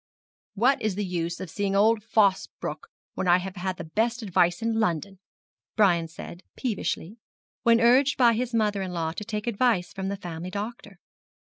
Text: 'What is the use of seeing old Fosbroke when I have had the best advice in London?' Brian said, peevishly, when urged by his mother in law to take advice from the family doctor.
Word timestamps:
'What 0.55 0.81
is 0.81 0.95
the 0.95 1.05
use 1.05 1.39
of 1.39 1.51
seeing 1.51 1.75
old 1.75 2.01
Fosbroke 2.01 2.87
when 3.13 3.27
I 3.27 3.37
have 3.37 3.55
had 3.55 3.77
the 3.77 3.83
best 3.83 4.23
advice 4.23 4.63
in 4.63 4.79
London?' 4.79 5.19
Brian 5.75 6.07
said, 6.07 6.41
peevishly, 6.57 7.17
when 7.61 7.79
urged 7.79 8.17
by 8.17 8.33
his 8.33 8.51
mother 8.51 8.81
in 8.81 8.93
law 8.93 9.11
to 9.11 9.23
take 9.23 9.45
advice 9.45 9.93
from 9.93 10.07
the 10.07 10.17
family 10.17 10.49
doctor. 10.49 10.97